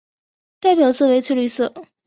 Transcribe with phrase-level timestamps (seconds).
[0.59, 1.71] 代表色为翠绿色。